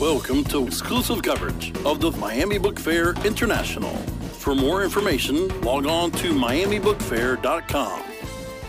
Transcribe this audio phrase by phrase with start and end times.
[0.00, 3.96] Welcome to exclusive coverage of the Miami Book Fair International.
[4.36, 8.02] For more information, log on to miamibookfair.com.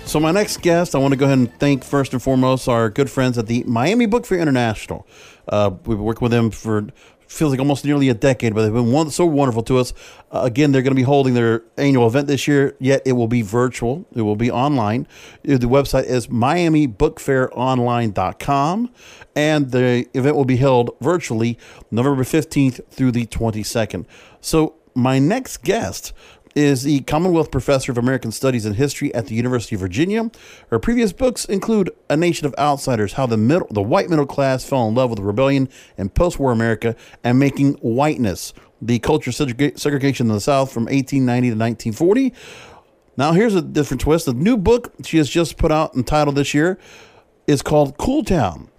[0.05, 2.89] So, my next guest, I want to go ahead and thank first and foremost our
[2.89, 5.05] good friends at the Miami Book Fair International.
[5.49, 6.87] Uh, we've worked with them for
[7.27, 9.93] feels like almost nearly a decade, but they've been one, so wonderful to us.
[10.31, 13.27] Uh, again, they're going to be holding their annual event this year, yet it will
[13.27, 14.05] be virtual.
[14.15, 15.07] It will be online.
[15.47, 18.89] Uh, the website is miamibookfaironline.com,
[19.35, 21.57] and the event will be held virtually
[21.91, 24.05] November 15th through the 22nd.
[24.41, 26.11] So, my next guest
[26.57, 30.31] is the Commonwealth Professor of American Studies and History at the University of Virginia.
[30.71, 34.65] Her previous books include A Nation of Outsiders, How the Middle, the White Middle Class
[34.65, 40.33] Fell in Love with Rebellion in Post-War America, and Making Whiteness, the Culture Segregation in
[40.33, 42.33] the South from 1890 to 1940.
[43.17, 44.25] Now, here's a different twist.
[44.25, 46.79] The new book she has just put out entitled this year
[47.45, 48.71] is called Cool Town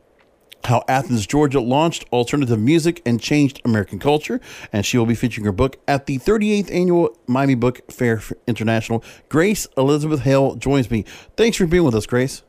[0.64, 4.40] how Athens, Georgia launched alternative music and changed American culture.
[4.72, 9.02] And she will be featuring her book at the 38th annual Miami Book Fair International.
[9.28, 11.04] Grace Elizabeth Hale joins me.
[11.36, 12.42] Thanks for being with us, Grace.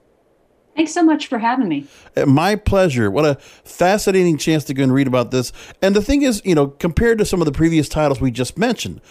[0.76, 1.88] Thanks so much for having me.
[2.16, 3.12] Uh, my pleasure.
[3.12, 3.36] What a
[3.66, 5.52] fascinating chance to go and read about this.
[5.82, 8.58] And the thing is, you know, compared to some of the previous titles we just
[8.58, 9.02] mentioned,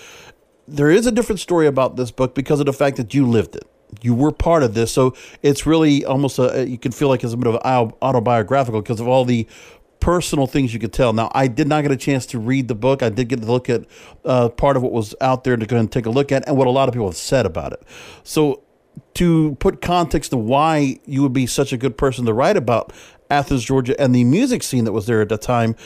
[0.67, 3.55] there is a different story about this book because of the fact that you lived
[3.55, 3.69] it
[4.03, 4.93] you were part of this.
[4.93, 9.01] So it's really almost a, you can feel like it's a bit of autobiographical because
[9.01, 9.47] of all the
[10.01, 11.13] personal things you could tell.
[11.13, 13.03] Now, I did not get a chance to read the book.
[13.03, 13.85] I did get to look at
[14.25, 16.57] uh, part of what was out there to go and take a look at and
[16.57, 17.83] what a lot of people have said about it.
[18.23, 18.63] So,
[19.15, 22.93] to put context to why you would be such a good person to write about
[23.31, 25.77] Athens, Georgia, and the music scene that was there at the time,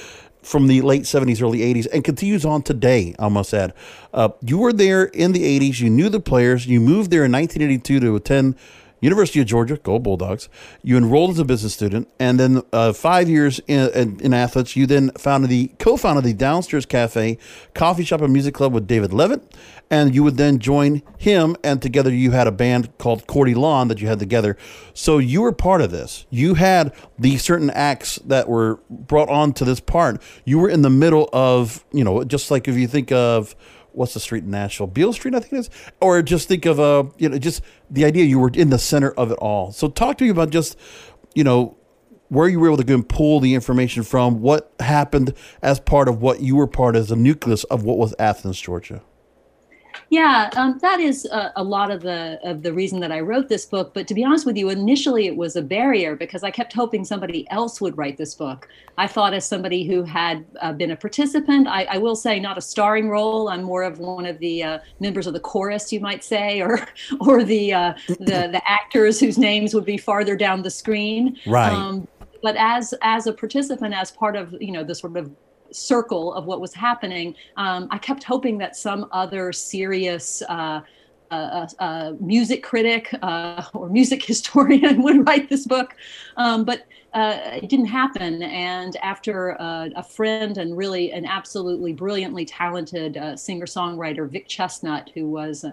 [0.42, 3.72] from the late 70s, early 80s, and continues on today, I must add.
[4.12, 5.80] Uh, you were there in the 80s.
[5.80, 6.66] You knew the players.
[6.66, 8.56] You moved there in 1982 to attend
[9.02, 10.48] University of Georgia, go Bulldogs.
[10.82, 14.76] You enrolled as a business student, and then uh, five years in, in, in, Athens,
[14.76, 17.36] you then founded the co-founded the Downstairs Cafe,
[17.74, 19.42] coffee shop and music club with David Levitt,
[19.90, 23.88] and you would then join him, and together you had a band called Cordy Lawn
[23.88, 24.56] that you had together.
[24.94, 26.24] So you were part of this.
[26.30, 30.22] You had the certain acts that were brought on to this part.
[30.44, 33.56] You were in the middle of, you know, just like if you think of
[33.94, 34.86] what's the street in Nashville?
[34.86, 35.70] Beale Street, I think it is.
[36.00, 38.78] Or just think of a, uh, you know, just the idea you were in the
[38.78, 39.72] center of it all.
[39.72, 40.78] So talk to me about just,
[41.34, 41.76] you know,
[42.28, 46.08] where you were able to go and pull the information from, what happened as part
[46.08, 49.02] of what you were part as a nucleus of what was Athens, Georgia.
[50.12, 53.48] Yeah, um, that is a, a, lot of the of the reason that I wrote
[53.48, 53.94] this book.
[53.94, 57.02] But to be honest with you, initially it was a barrier because I kept hoping
[57.02, 58.68] somebody else would write this book.
[58.98, 62.58] I thought, as somebody who had uh, been a participant, I, I, will say not
[62.58, 63.48] a starring role.
[63.48, 66.86] I'm more of one of the uh, members of the chorus, you might say, or
[67.20, 71.38] or the uh, the the actors whose names would be farther down the screen.
[71.46, 71.72] Right.
[71.72, 72.06] Um,
[72.42, 75.30] but as as a participant, as part of you know the sort of
[75.72, 80.80] circle of what was happening, um, I kept hoping that some other serious uh,
[81.32, 85.96] uh, uh, music critic uh, or music historian would write this book.
[86.36, 88.42] Um, but uh, it didn't happen.
[88.42, 95.10] And after uh, a friend and really an absolutely brilliantly talented singer songwriter, Vic Chesnutt,
[95.14, 95.64] who was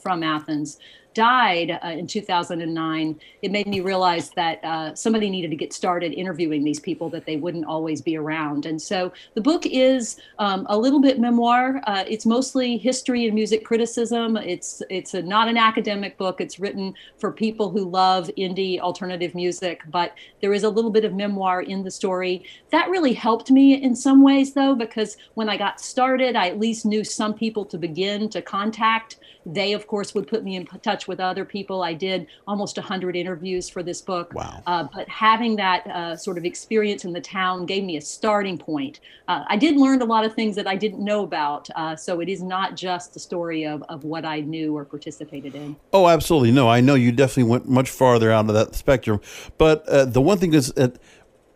[0.00, 0.78] from Athens,
[1.14, 6.12] died uh, in 2009, it made me realize that uh, somebody needed to get started
[6.12, 8.66] interviewing these people that they wouldn't always be around.
[8.66, 11.80] And so the book is um, a little bit memoir.
[11.86, 14.36] Uh, it's mostly history and music criticism.
[14.36, 16.40] It's it's a, not an academic book.
[16.40, 21.04] It's written for people who love indie alternative music, but there is a little bit
[21.04, 22.44] of memoir in the story.
[22.70, 26.58] That really helped me in some ways, though, because when I got started, I at
[26.58, 29.16] least knew some people to begin to contact.
[29.46, 31.82] They, of course, would put me in touch with other people.
[31.82, 34.32] I did almost 100 interviews for this book.
[34.34, 34.62] Wow.
[34.66, 38.58] Uh, but having that uh, sort of experience in the town gave me a starting
[38.58, 39.00] point.
[39.28, 41.68] Uh, I did learn a lot of things that I didn't know about.
[41.74, 45.54] Uh, so it is not just the story of, of what I knew or participated
[45.54, 45.76] in.
[45.92, 46.52] Oh, absolutely.
[46.52, 49.20] No, I know you definitely went much farther out of that spectrum.
[49.56, 50.98] But uh, the one thing is that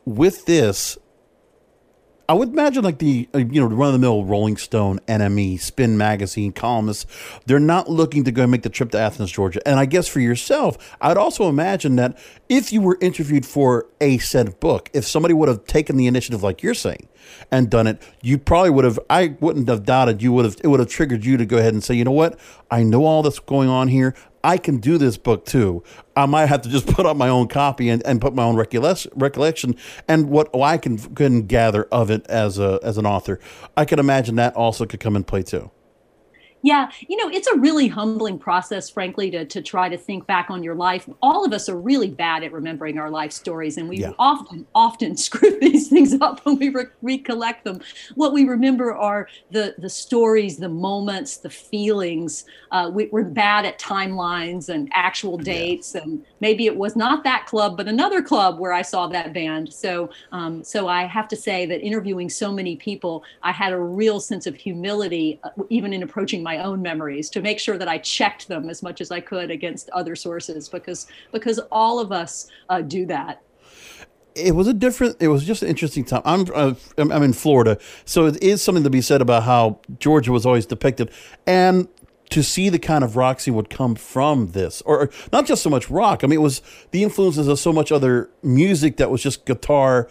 [0.05, 0.99] with this,
[2.27, 5.61] I would imagine like the uh, you know run of the mill Rolling Stone, NME,
[5.61, 7.07] Spin Magazine columnists,
[7.45, 9.67] they're not looking to go make the trip to Athens, Georgia.
[9.69, 12.19] And I guess for yourself, I'd also imagine that
[12.49, 16.43] if you were interviewed for a said book, if somebody would have taken the initiative
[16.43, 17.09] like you're saying
[17.51, 18.99] and done it, you probably would have.
[19.11, 20.57] I wouldn't have doubted you would have.
[20.65, 22.39] It would have triggered you to go ahead and say, you know what,
[22.71, 24.15] I know all that's going on here.
[24.45, 25.83] I can do this book too.
[26.15, 28.55] I might have to just put up my own copy and, and put my own
[28.55, 29.77] recollection
[30.07, 33.41] and what I can, can gather of it as a as an author.
[33.77, 35.71] I can imagine that also could come in play too.
[36.65, 40.49] Yeah, you know, it's a really humbling process, frankly, to, to try to think back
[40.49, 41.07] on your life.
[41.21, 44.13] All of us are really bad at remembering our life stories, and we yeah.
[44.19, 47.83] often, often screw these things up when we re- recollect them.
[48.15, 52.47] What we remember are the the stories, the moments, the feelings.
[52.71, 56.01] Uh, we, are bad at timelines and actual dates, yeah.
[56.01, 59.71] and maybe it was not that club, but another club where I saw that band.
[59.71, 63.79] So, um, so I have to say that interviewing so many people, I had a
[63.79, 67.79] real sense of humility, uh, even in approaching my my own memories to make sure
[67.79, 72.01] that I checked them as much as I could against other sources because because all
[72.01, 73.43] of us uh, do that.
[74.35, 76.23] It was a different it was just an interesting time.
[76.25, 80.33] I'm uh, i'm in florida so it is something to be said about how georgia
[80.33, 81.11] was always depicted
[81.47, 81.89] and
[82.31, 85.89] to see the kind of scene would come from this or not just so much
[85.89, 89.47] rock i mean it was the influences of so much other music that was just
[89.47, 90.09] guitar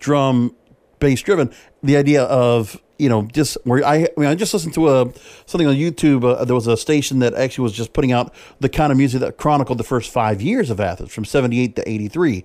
[0.00, 0.54] drum
[1.00, 1.52] bass driven.
[1.82, 5.12] The idea of you know, just where I, I mean, I just listened to a
[5.46, 6.24] something on YouTube.
[6.24, 9.20] Uh, there was a station that actually was just putting out the kind of music
[9.20, 12.44] that chronicled the first five years of Athens, from '78 to '83.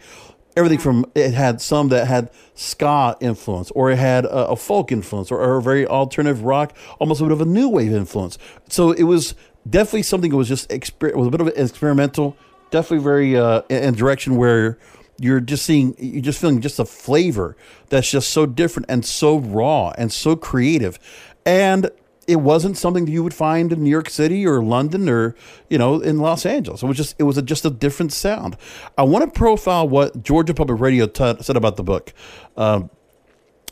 [0.58, 4.92] Everything from it had some that had ska influence, or it had a, a folk
[4.92, 8.38] influence, or, or, a very alternative rock, almost a bit of a new wave influence.
[8.70, 9.36] So it was
[9.70, 12.38] definitely something that was just exper- was a bit of an experimental,
[12.72, 14.78] definitely very uh, in, in direction where
[15.20, 17.56] you're just seeing you're just feeling just a flavor
[17.90, 21.00] that's just so different and so raw and so creative
[21.46, 21.90] and
[22.28, 25.36] it wasn't something that you would find in New York City or London or
[25.70, 26.82] you know in Los Angeles.
[26.84, 28.58] It was just it was a, just a different sound.
[28.98, 32.14] I want to profile what Georgia Public Radio t- said about the book.
[32.58, 32.90] Um,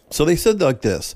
[0.10, 1.16] so they said like this: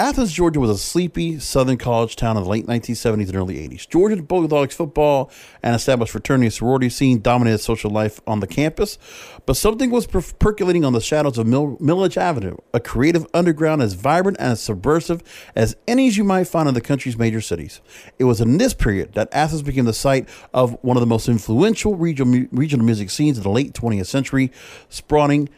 [0.00, 3.86] Athens, Georgia was a sleepy southern college town in the late 1970s and early 80s.
[3.86, 5.30] Georgia Bulldogs football
[5.62, 8.96] and established fraternity and sorority scene dominated social life on the campus,
[9.44, 13.82] but something was per- percolating on the shadows of Mill- Milledge Avenue, a creative underground
[13.82, 15.22] as vibrant and as subversive
[15.54, 17.82] as any you might find in the country's major cities.
[18.18, 21.28] It was in this period that Athens became the site of one of the most
[21.28, 24.50] influential regional, regional music scenes of the late 20th century,
[24.88, 25.50] spawning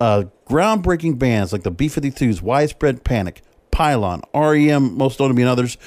[0.00, 3.42] uh, groundbreaking bands like the B 52's Widespread Panic,
[3.78, 5.78] Pylon, REM, most notably and others,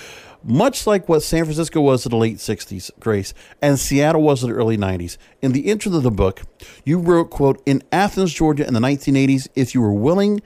[0.45, 4.49] much like what San Francisco was in the late 60s, Grace, and Seattle was in
[4.49, 5.17] the early 90s.
[5.41, 6.43] In the intro of the book,
[6.85, 10.41] you wrote, quote, in Athens, Georgia in the 1980s, if you were willing,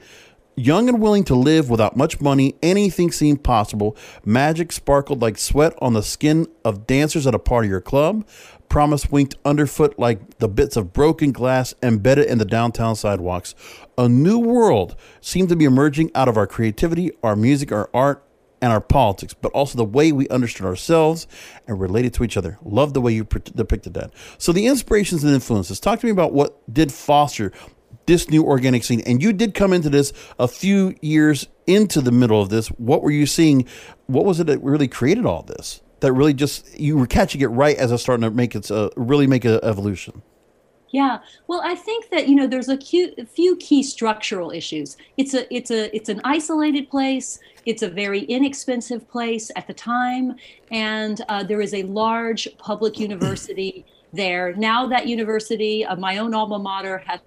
[0.56, 3.96] young and willing to live without much money, anything seemed possible.
[4.24, 8.26] Magic sparkled like sweat on the skin of dancers at a party or club.
[8.68, 13.54] Promise winked underfoot like the bits of broken glass embedded in the downtown sidewalks.
[13.96, 18.22] A new world seemed to be emerging out of our creativity, our music, our art,
[18.60, 21.26] and our politics, but also the way we understood ourselves
[21.66, 22.58] and related to each other.
[22.62, 24.12] Love the way you depicted that.
[24.38, 25.78] So, the inspirations and influences.
[25.78, 27.52] Talk to me about what did foster
[28.06, 29.02] this new organic scene.
[29.06, 32.68] And you did come into this a few years into the middle of this.
[32.68, 33.66] What were you seeing?
[34.06, 35.82] What was it that really created all this?
[36.00, 38.90] That really just you were catching it right as it's starting to make its uh,
[38.96, 40.22] really make an evolution.
[40.90, 44.96] Yeah, well, I think that you know there's a, few, key structural issues.
[45.16, 47.40] It's a it's a it's an isolated place.
[47.66, 50.36] It's a very inexpensive place at the time,
[50.70, 54.54] and uh, there is a large public university there.
[54.54, 57.20] Now that university, uh, my own alma mater, has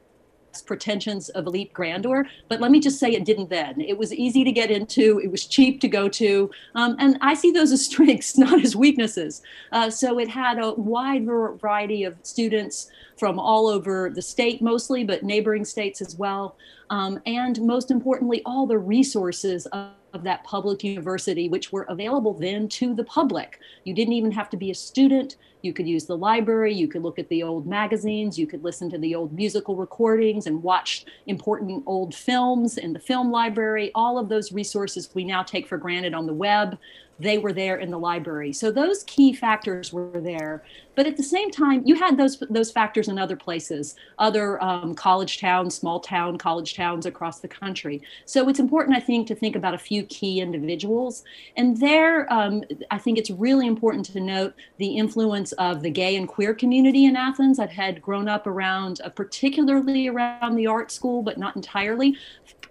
[0.62, 3.80] pretensions of elite grandeur, but let me just say it didn't then.
[3.82, 7.34] It was easy to get into, it was cheap to go to, um, and I
[7.34, 9.42] see those as strengths, not as weaknesses.
[9.72, 15.04] Uh, so it had a wide variety of students from all over the state mostly,
[15.04, 16.56] but neighboring states as well.
[16.90, 19.68] Um, and most importantly, all the resources
[20.14, 23.60] of, that public university, which were available then to the public.
[23.84, 25.38] You didn't even have to be a student.
[25.62, 28.90] You could use the library, you could look at the old magazines, you could listen
[28.92, 33.92] to the old musical recordings and watch important old films in the film library.
[33.96, 36.78] All of those resources we now take for granted on the web
[37.20, 38.54] they were there in the library.
[38.54, 40.64] So those key factors were there.
[41.00, 44.94] But at the same time, you had those those factors in other places, other um,
[44.94, 48.02] college towns, small town college towns across the country.
[48.26, 51.24] So it's important, I think, to think about a few key individuals.
[51.56, 56.18] And there, um, I think it's really important to note the influence of the gay
[56.18, 57.60] and queer community in Athens.
[57.60, 62.18] I've had grown up around, uh, particularly around the art school, but not entirely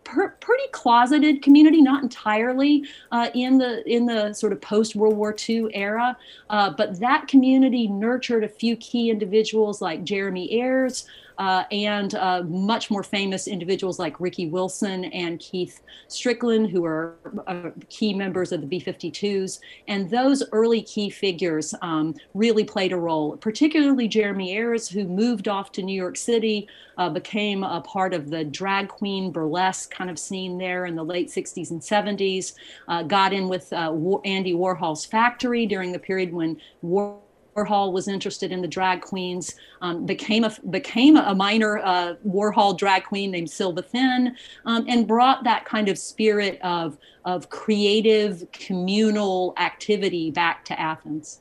[0.09, 5.17] per, pretty closeted community, not entirely uh, in the in the sort of post World
[5.17, 6.17] War II era,
[6.51, 11.07] uh, but that community nurtured a few key individuals like Jeremy Ayers.
[11.39, 17.15] uh, and uh, much more famous individuals like Ricky Wilson and Keith Strickland, who are
[17.47, 19.61] uh, key members of the B 52s.
[19.87, 25.47] And those early key figures um, really played a role, particularly Jeremy Ayers, who moved
[25.47, 30.11] off to New York City, uh, became a part of the drag queen burlesque kind
[30.11, 32.55] of scene there in the late 60s and 70s,
[32.89, 33.95] uh, got in with uh,
[34.25, 37.21] Andy Warhol's factory during the period when War
[37.67, 42.77] Warhol was interested in the drag queens, um, became a became a minor uh, Warhol
[42.77, 48.47] drag queen named Silva Thin, um, and brought that kind of spirit of of creative
[48.53, 51.41] communal activity back to Athens.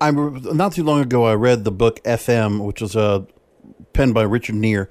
[0.00, 3.24] I'm not too long ago I read the book FM, which was uh,
[3.92, 4.88] penned by Richard Neer,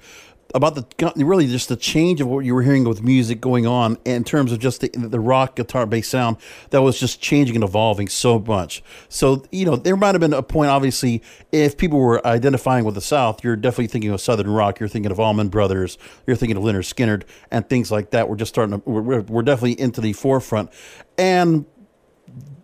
[0.54, 3.98] about the really just the change of what you were hearing with music going on
[4.06, 6.38] in terms of just the, the rock guitar based sound
[6.70, 8.82] that was just changing and evolving so much.
[9.10, 10.70] So you know there might have been a point.
[10.70, 14.80] Obviously, if people were identifying with the South, you're definitely thinking of Southern rock.
[14.80, 15.98] You're thinking of Allman Brothers.
[16.26, 18.30] You're thinking of Lynyrd Skynyrd and things like that.
[18.30, 20.70] We're just starting to we're, we're definitely into the forefront
[21.16, 21.66] and.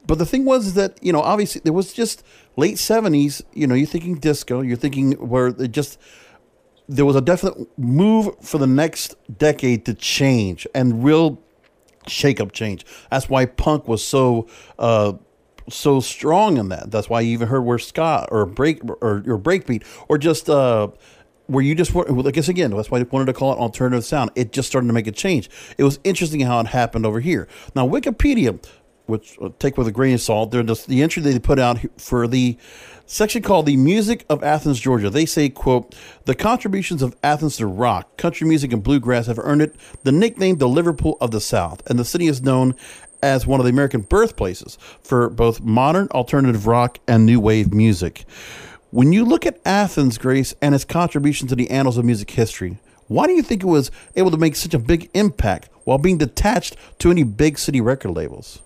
[0.07, 2.23] But the thing was that you know obviously there was just
[2.59, 3.43] late seventies.
[3.55, 4.61] You know you're thinking disco.
[4.61, 5.99] You're thinking where it just
[6.88, 11.41] there was a definite move for the next decade to change and real
[12.07, 12.85] shake up change.
[13.11, 14.49] That's why punk was so
[14.79, 15.14] uh,
[15.71, 16.91] so strong in that.
[16.91, 20.88] That's why you even heard where Scott or break or, or breakbeat or just uh,
[21.47, 22.07] where you just were.
[22.26, 24.31] I guess again that's why I wanted to call it alternative sound.
[24.35, 25.49] It just started to make a change.
[25.79, 27.49] It was interesting how it happened over here.
[27.75, 28.62] Now Wikipedia,
[29.07, 31.79] which uh, take with a grain of salt, they're just the entry they put out
[31.99, 32.59] for the
[33.06, 35.11] section called The Music of Athens, Georgia.
[35.11, 35.94] They say, quote,
[36.25, 40.56] the contributions of Athens to rock, country music, and bluegrass have earned it the nickname
[40.56, 42.75] the Liverpool of the South, and the city is known
[43.23, 48.25] as one of the American birthplaces for both modern alternative rock and new wave music.
[48.90, 52.78] When you look at Athens, Grace, and its contribution to the annals of music history,
[53.06, 56.18] why do you think it was able to make such a big impact while being
[56.18, 58.61] detached to any big city record labels?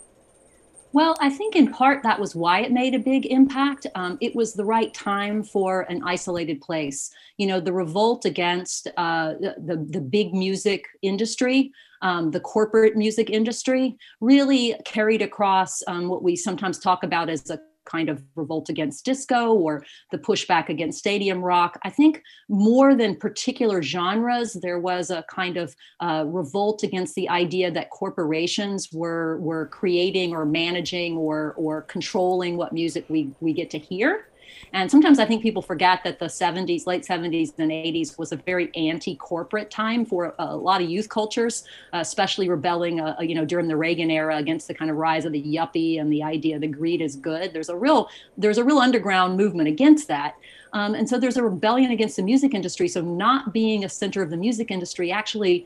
[0.93, 3.87] Well, I think in part that was why it made a big impact.
[3.95, 7.11] Um, it was the right time for an isolated place.
[7.37, 13.29] You know, the revolt against uh, the, the big music industry, um, the corporate music
[13.29, 18.69] industry, really carried across um, what we sometimes talk about as a kind of revolt
[18.69, 21.79] against disco or the pushback against stadium rock.
[21.85, 27.29] I think more than particular genres, there was a kind of uh, revolt against the
[27.29, 33.53] idea that corporations were were creating or managing or or controlling what music we we
[33.53, 34.27] get to hear.
[34.73, 38.37] And sometimes I think people forget that the 70s, late 70s and 80s was a
[38.37, 43.45] very anti-corporate time for a, lot of youth cultures, uh, especially rebelling, uh, you know,
[43.45, 46.59] during the Reagan era against the kind of rise of the yuppie and the idea
[46.59, 47.53] that greed is good.
[47.53, 50.37] There's a real there's a real underground movement against that.
[50.73, 52.89] Um, and so there's a rebellion against the music industry.
[52.89, 55.65] So not being a center of the music industry actually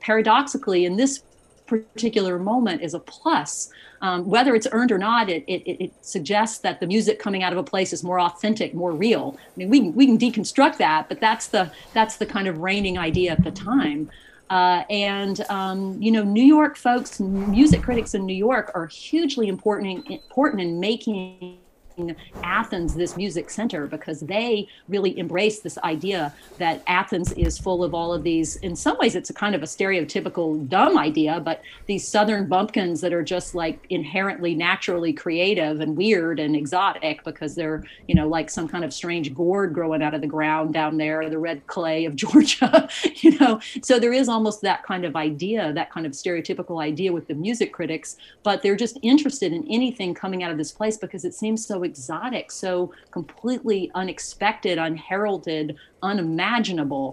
[0.00, 1.22] paradoxically in this
[1.80, 3.70] particular moment is a plus.
[4.00, 7.52] Um, whether it's earned or not, it, it, it, suggests that the music coming out
[7.52, 9.36] of a place is more authentic, more real.
[9.38, 12.98] I mean, we, we can deconstruct that, but that's the that's the kind of reigning
[12.98, 14.10] idea at the time.
[14.50, 19.48] Uh, and um, you know, New York folks, music critics in New York are hugely
[19.48, 21.58] important important in making
[22.42, 27.94] Athens this music center because they really embrace this idea that Athens is full of
[27.94, 28.56] all of these.
[28.56, 33.00] In some ways, it's a kind of a stereotypical dumb idea, but these southern bumpkins
[33.00, 38.28] that are just like inherently naturally creative and weird and exotic because they're, you know,
[38.28, 41.66] like some kind of strange gourd growing out of the ground down there, the red
[41.66, 43.60] clay of Georgia, you know.
[43.82, 47.34] So there is almost that kind of idea, that kind of stereotypical idea with the
[47.34, 51.34] music critics, but they're just interested in anything coming out of this place because it
[51.34, 55.66] seems so exotic, so completely unexpected, unheralded,
[56.02, 57.08] unimaginable.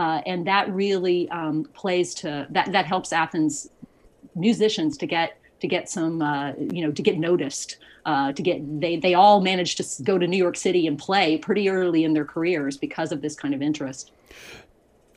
[0.00, 2.66] Uh, and that really um, plays to that.
[2.72, 3.68] That helps Athens
[4.34, 5.28] musicians to get
[5.60, 7.76] to get some, uh, you know, to get noticed.
[8.04, 11.38] Uh, to get they they all managed to go to New York City and play
[11.38, 14.10] pretty early in their careers because of this kind of interest.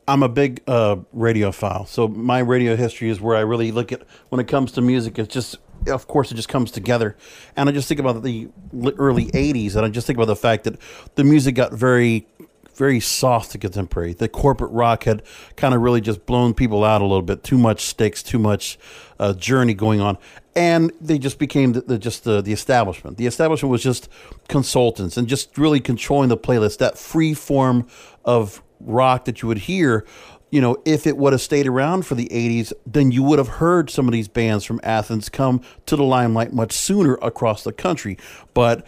[0.08, 4.04] I'm a big uh, radiophile, so my radio history is where I really look at
[4.30, 5.18] when it comes to music.
[5.18, 5.58] It's just
[5.88, 7.16] of course, it just comes together.
[7.56, 8.50] And I just think about the
[8.98, 10.78] early 80s, and I just think about the fact that
[11.16, 12.28] the music got very,
[12.76, 14.14] very soft to contemporary.
[14.14, 15.24] The corporate rock had
[15.56, 17.44] kind of really just blown people out a little bit.
[17.44, 18.78] Too much Styx, too much
[19.20, 20.18] uh, journey going on.
[20.56, 23.18] And they just became the, the, just the, the establishment.
[23.18, 24.10] The establishment was just
[24.48, 26.78] consultants and just really controlling the playlist.
[26.78, 27.88] That free form
[28.24, 30.06] of rock that you would hear
[30.52, 33.48] you know, if it would have stayed around for the 80s, then you would have
[33.48, 37.74] heard some of these bands from Athens come to the limelight much sooner across the
[37.74, 38.18] country.
[38.54, 38.88] But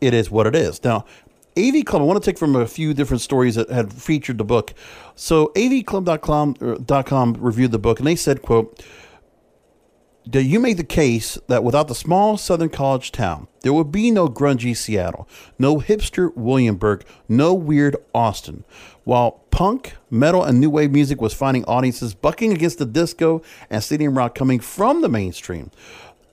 [0.00, 0.84] it is what it is.
[0.84, 1.06] Now,
[1.56, 4.44] AV Club, I want to take from a few different stories that had featured the
[4.44, 4.74] book.
[5.14, 8.84] So avclub.com er, .com reviewed the book, and they said, quote,
[10.28, 14.10] do you make the case that without the small southern college town, there would be
[14.10, 18.64] no grungy Seattle, no hipster Williamsburg, no weird Austin.
[19.06, 23.80] While punk, metal, and new wave music was finding audiences bucking against the disco and
[23.80, 25.70] stadium rock coming from the mainstream.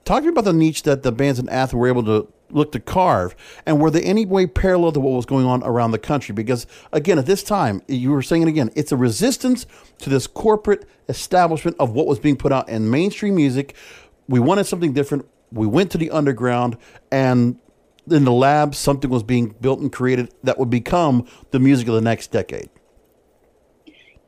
[0.05, 2.71] Talk to me about the niche that the bands in Athens were able to look
[2.71, 3.35] to carve,
[3.67, 6.33] and were they any way parallel to what was going on around the country?
[6.33, 9.67] Because again, at this time, you were saying it again, it's a resistance
[9.99, 13.75] to this corporate establishment of what was being put out in mainstream music.
[14.27, 15.27] We wanted something different.
[15.51, 16.77] We went to the underground,
[17.11, 17.59] and
[18.09, 21.95] in the lab, something was being built and created that would become the music of
[21.95, 22.69] the next decade.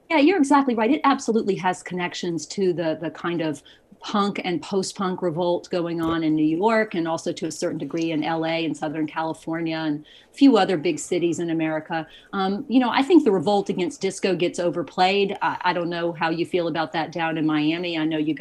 [0.09, 0.91] Yeah, you're exactly right.
[0.91, 3.63] It absolutely has connections to the the kind of
[4.05, 8.11] punk and post-punk revolt going on in New York and also to a certain degree
[8.11, 12.05] in LA and Southern California and a few other big cities in America.
[12.31, 15.35] Um, you know, I think the revolt against disco gets overplayed.
[15.41, 17.97] I, I don't know how you feel about that down in Miami.
[17.97, 18.35] I know you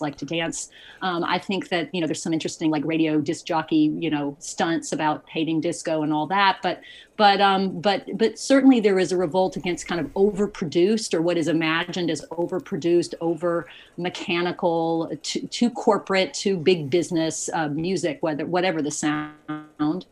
[0.00, 0.70] like to dance.
[1.02, 4.36] Um, I think that you know there's some interesting like radio disc jockey you know
[4.38, 6.80] stunts about hating disco and all that, but
[7.16, 11.36] but um, but but certainly there is a revolt against kind of overproduced or what
[11.36, 18.46] is imagined as overproduced, over mechanical, too, too corporate, too big business uh, music, whether
[18.46, 20.06] whatever the sound.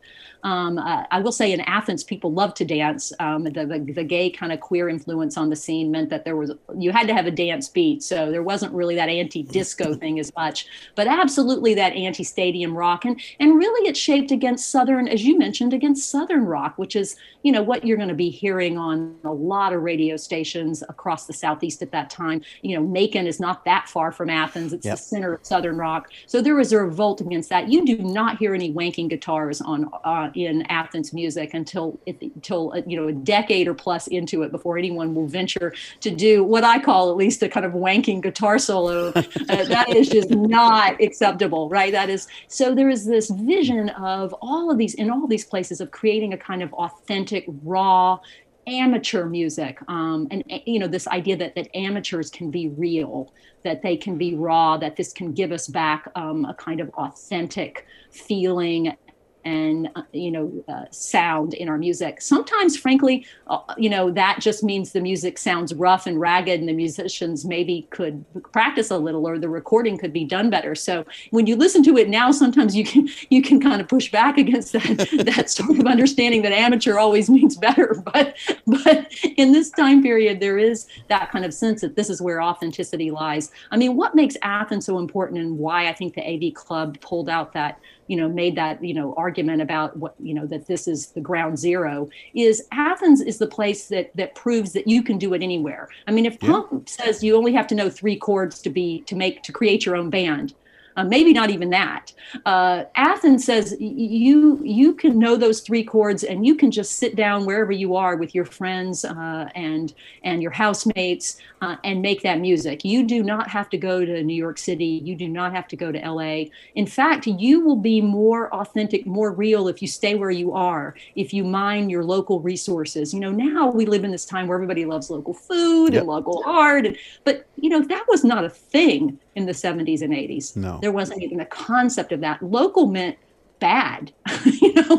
[0.45, 3.13] Um, uh, I will say in Athens, people love to dance.
[3.21, 6.35] Um, the, the, the, gay kind of queer influence on the scene meant that there
[6.35, 8.03] was, you had to have a dance beat.
[8.03, 12.77] So there wasn't really that anti disco thing as much, but absolutely that anti stadium
[12.77, 13.05] rock.
[13.05, 17.15] And, and really it shaped against Southern, as you mentioned, against Southern rock, which is,
[17.43, 21.27] you know, what you're going to be hearing on a lot of radio stations across
[21.27, 22.43] the Southeast at that time.
[22.63, 24.73] You know, Macon is not that far from Athens.
[24.73, 24.97] It's yep.
[24.97, 26.11] the center of Southern rock.
[26.27, 27.69] So there was a revolt against that.
[27.69, 32.83] You do not hear any wanking guitars on, uh, in Athens music until until uh,
[32.87, 36.65] you know a decade or plus into it before anyone will venture to do what
[36.65, 39.09] I call at least a kind of wanking guitar solo.
[39.15, 41.93] uh, that is just not acceptable, right?
[41.93, 42.75] That is so.
[42.75, 46.39] There is this vision of all of these in all these places of creating a
[46.39, 48.19] kind of authentic, raw,
[48.67, 53.33] amateur music um, and you know this idea that that amateurs can be real
[53.65, 56.89] that they can be raw that this can give us back um, a kind of
[56.91, 58.97] authentic feeling
[59.45, 62.21] and uh, you know uh, sound in our music.
[62.21, 66.69] Sometimes frankly uh, you know that just means the music sounds rough and ragged and
[66.69, 70.75] the musicians maybe could practice a little or the recording could be done better.
[70.75, 74.11] So when you listen to it now sometimes you can you can kind of push
[74.11, 77.97] back against that that sort of understanding that amateur always means better.
[78.13, 82.21] But but in this time period there is that kind of sense that this is
[82.21, 83.51] where authenticity lies.
[83.71, 87.29] I mean what makes athens so important and why i think the av club pulled
[87.29, 90.89] out that you know made that you know argument about what you know that this
[90.89, 95.19] is the ground zero is athens is the place that that proves that you can
[95.19, 96.51] do it anywhere i mean if yeah.
[96.51, 99.87] punk says you only have to know three chords to be to make to create
[99.87, 100.55] your own band
[100.97, 102.13] uh, maybe not even that.
[102.45, 107.17] Uh, Athens says you you can know those three chords and you can just sit
[107.17, 112.23] down wherever you are with your friends uh, and and your housemates uh, and make
[112.23, 112.85] that music.
[112.85, 115.01] You do not have to go to New York City.
[115.05, 116.51] You do not have to go to L.A.
[116.75, 120.95] In fact, you will be more authentic, more real if you stay where you are.
[121.15, 123.15] If you mine your local resources.
[123.15, 126.01] You know, now we live in this time where everybody loves local food yep.
[126.01, 130.03] and local art, and, but you know that was not a thing in the 70s
[130.03, 130.57] and 80s.
[130.57, 130.79] No.
[130.81, 132.43] There wasn't even a concept of that.
[132.43, 133.17] Local meant
[133.59, 134.13] bad.
[134.45, 134.99] you know,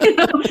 [0.00, 0.42] you know,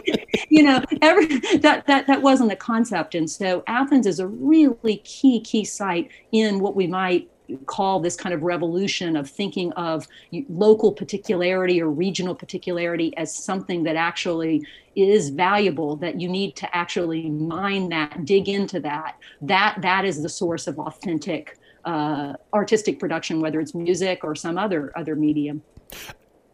[0.49, 1.25] you know every,
[1.57, 3.13] that, that, that wasn't a concept.
[3.13, 7.29] And so Athens is a really key, key site in what we might
[7.65, 10.07] call this kind of revolution of thinking of
[10.49, 16.75] local particularity or regional particularity as something that actually is valuable that you need to
[16.75, 22.99] actually mine that dig into that that that is the source of authentic uh, artistic
[22.99, 25.61] production, whether it's music or some other other medium.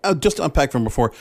[0.04, 1.12] Uh, just unpack from before,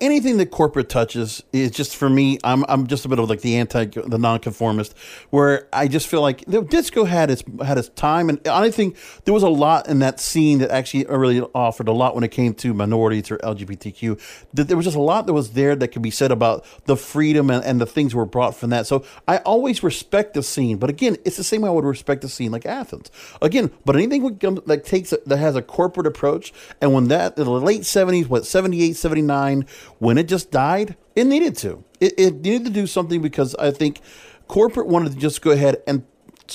[0.00, 2.38] anything that corporate touches is just for me.
[2.44, 4.94] I'm I'm just a bit of like the anti the nonconformist,
[5.30, 8.96] where I just feel like the disco had its had its time, and I think
[9.24, 12.30] there was a lot in that scene that actually really offered a lot when it
[12.30, 14.20] came to minorities or LGBTQ.
[14.54, 16.96] That there was just a lot that was there that could be said about the
[16.96, 18.86] freedom and, and the things were brought from that.
[18.86, 22.22] So I always respect the scene, but again, it's the same way I would respect
[22.22, 23.10] the scene like Athens.
[23.40, 24.22] Again, but anything
[24.66, 28.46] that takes that has a corporate approach, and when that in the late '70s, what
[28.46, 29.66] 78, 79
[29.98, 31.84] when it just died, it needed to.
[32.00, 34.00] It, it needed to do something because I think
[34.48, 36.04] corporate wanted to just go ahead and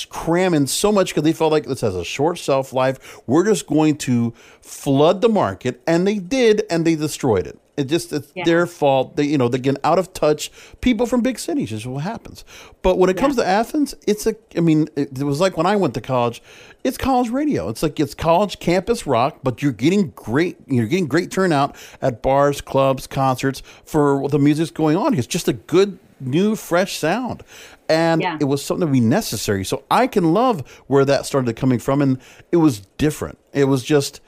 [0.09, 3.19] cram in so much because they felt like this has a short shelf life.
[3.27, 7.59] We're just going to flood the market, and they did, and they destroyed it.
[7.81, 8.45] It just it's yeah.
[8.45, 9.15] their fault.
[9.15, 10.51] They you know they get out of touch.
[10.81, 12.45] People from big cities is what happens.
[12.81, 13.21] But when it yeah.
[13.21, 14.35] comes to Athens, it's a.
[14.55, 16.41] I mean, it, it was like when I went to college.
[16.83, 17.69] It's college radio.
[17.69, 20.57] It's like it's college campus rock, but you're getting great.
[20.65, 25.13] You're getting great turnout at bars, clubs, concerts for the music's going on.
[25.13, 27.43] It's just a good new, fresh sound.
[27.89, 28.37] And yeah.
[28.39, 29.65] it was something to be necessary.
[29.65, 32.01] So I can love where that started coming from.
[32.01, 32.19] And
[32.51, 33.37] it was different.
[33.53, 34.21] It was just,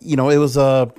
[0.00, 0.92] you know, it was a.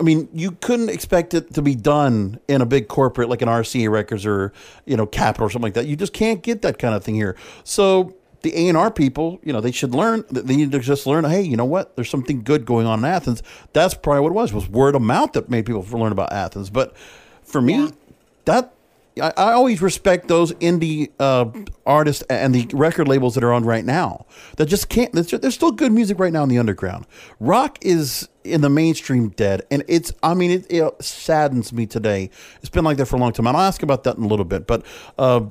[0.00, 3.48] I mean, you couldn't expect it to be done in a big corporate like an
[3.48, 4.52] RCA Records or
[4.86, 5.86] you know Capitol or something like that.
[5.86, 7.36] You just can't get that kind of thing here.
[7.64, 10.24] So the A and R people, you know, they should learn.
[10.30, 11.24] They need to just learn.
[11.24, 11.96] Hey, you know what?
[11.96, 13.42] There's something good going on in Athens.
[13.72, 14.52] That's probably what it was.
[14.52, 16.70] Was word of mouth that made people learn about Athens.
[16.70, 16.96] But
[17.42, 17.90] for me, yeah.
[18.44, 18.74] that
[19.20, 21.46] I, I, always respect those indie uh,
[21.86, 24.26] artists and the record labels that are on right now
[24.56, 25.12] that just can't.
[25.12, 27.06] There's still good music right now in the underground.
[27.40, 30.12] Rock is in the mainstream dead, and it's.
[30.22, 32.30] I mean, it, it saddens me today.
[32.60, 33.46] It's been like that for a long time.
[33.46, 34.84] I'll ask about that in a little bit, but.
[35.18, 35.46] Uh,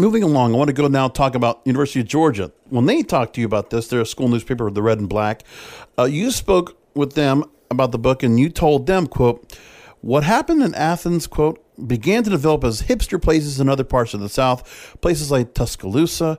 [0.00, 2.52] moving along, I want to go now talk about University of Georgia.
[2.68, 5.42] When they talked to you about this, they're a school newspaper, the Red and Black.
[5.98, 9.58] Uh, you spoke with them about the book, and you told them, "quote
[10.00, 14.20] What happened in Athens, quote, began to develop as hipster places in other parts of
[14.20, 16.38] the South, places like Tuscaloosa,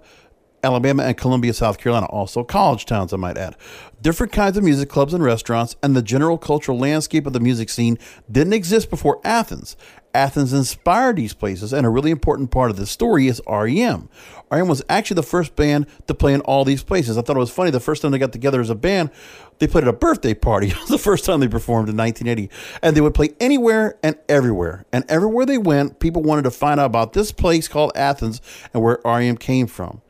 [0.64, 3.56] Alabama, and Columbia, South Carolina, also college towns, I might add.
[4.02, 7.70] Different kinds of music clubs and restaurants, and the general cultural landscape of the music
[7.70, 7.98] scene
[8.32, 9.76] didn't exist before Athens.
[10.14, 14.10] Athens inspired these places, and a really important part of the story is REM.
[14.52, 17.18] REM was actually the first band to play in all these places.
[17.18, 17.70] I thought it was funny.
[17.70, 19.12] The first time they got together as a band,
[19.60, 20.74] they played at a birthday party.
[20.90, 22.50] the first time they performed in 1980.
[22.82, 24.86] And they would play anywhere and everywhere.
[24.92, 28.42] And everywhere they went, people wanted to find out about this place called Athens
[28.74, 30.02] and where REM came from.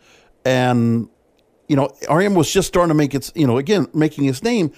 [0.46, 1.10] And,
[1.68, 4.72] you know, REM was just starting to make its, you know, again, making its name.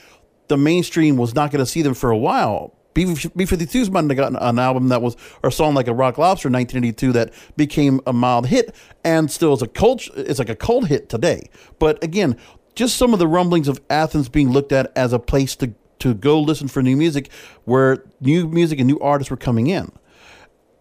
[0.47, 4.35] The mainstream was not going to see them for a while B-52's might have gotten
[4.35, 8.01] an album that was, or a song like a Rock Lobster in 1982 that became
[8.05, 11.49] a mild hit and still is a cult, it's like a cult hit today.
[11.79, 12.37] But again,
[12.75, 16.13] just some of the rumblings of Athens being looked at as a place to, to
[16.13, 17.29] go listen for new music
[17.65, 19.91] where new music and new artists were coming in.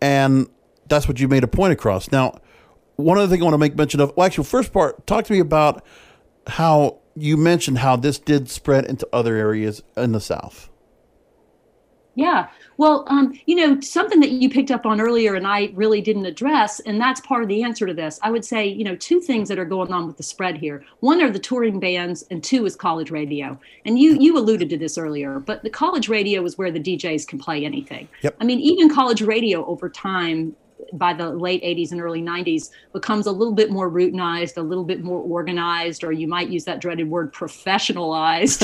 [0.01, 0.49] And
[0.89, 2.11] that's what you made a point across.
[2.11, 2.41] Now,
[2.97, 5.33] one other thing I want to make mention of, well, actually, first part, talk to
[5.33, 5.85] me about
[6.47, 10.70] how you mentioned how this did spread into other areas in the South.
[12.21, 12.49] Yeah.
[12.77, 16.27] Well, um, you know, something that you picked up on earlier and I really didn't
[16.27, 18.21] address, and that's part of the answer to this.
[18.23, 20.85] I would say, you know, two things that are going on with the spread here.
[21.01, 23.59] One are the touring bands, and two is college radio.
[23.87, 27.27] And you you alluded to this earlier, but the college radio is where the DJs
[27.27, 28.07] can play anything.
[28.21, 28.37] Yep.
[28.39, 30.55] I mean, even college radio over time
[30.93, 34.85] by the late 80s and early 90s becomes a little bit more routinized, a little
[34.85, 38.63] bit more organized, or you might use that dreaded word professionalized,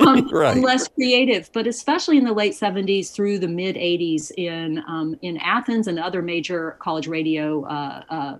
[0.06, 0.56] um, right.
[0.58, 1.50] less creative.
[1.52, 5.98] But especially in the late 70s through the mid 80s in um, in Athens and
[5.98, 8.36] other major college radio uh, uh,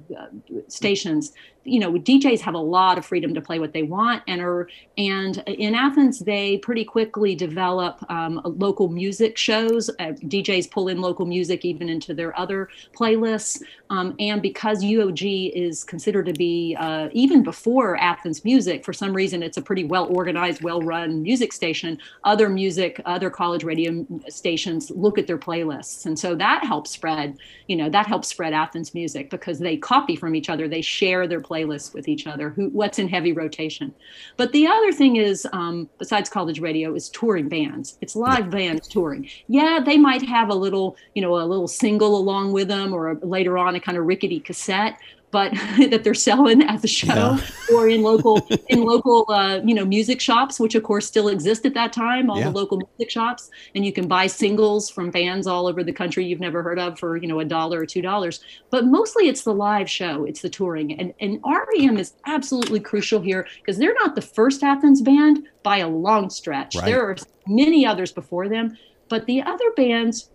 [0.69, 1.33] stations,
[1.69, 4.69] you know DJs have a lot of freedom to play what they want and are
[4.97, 9.89] and in Athens they pretty quickly develop um, local music shows.
[9.91, 13.63] Uh, DJs pull in local music even into their other playlists.
[13.91, 19.15] Um, and because UOG is considered to be uh, even before Athens music for some
[19.15, 21.99] reason it's a pretty well organized well run music station.
[22.25, 26.07] Other music other college radio stations look at their playlists.
[26.07, 30.17] And so that helps spread you know that helps spread Athens music because they copy
[30.17, 30.69] from each other.
[30.69, 33.95] They share their playlists playlists with each other, who what's in heavy rotation.
[34.37, 37.99] But the other thing is, um, besides college radio, is touring bands.
[38.01, 39.29] It's live bands touring.
[39.49, 43.13] Yeah, they might have a little, you know, a little single along with them, or
[43.13, 44.99] a, later on a kind of rickety cassette
[45.31, 45.53] but
[45.91, 47.41] that they're selling at the show yeah.
[47.75, 51.67] or in local in local uh, you know music shops which of course still exist
[51.67, 52.45] at that time all yeah.
[52.45, 56.25] the local music shops and you can buy singles from bands all over the country
[56.25, 59.43] you've never heard of for you know a dollar or two dollars but mostly it's
[59.43, 63.95] the live show it's the touring and and rem is absolutely crucial here because they're
[63.95, 66.85] not the first athens band by a long stretch right.
[66.85, 68.77] there are many others before them
[69.09, 70.31] but the other bands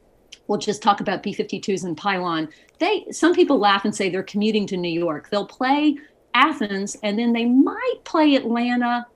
[0.48, 2.50] we'll just talk about B-52s and Pylon.
[2.80, 5.30] They some people laugh and say they're commuting to New York.
[5.30, 5.98] They'll play
[6.34, 9.08] Athens and then they might play Atlanta.